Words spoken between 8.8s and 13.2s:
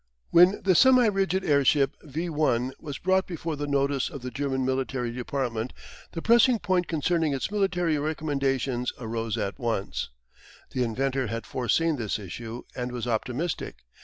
arose at once. The inventor had foreseen this issue and was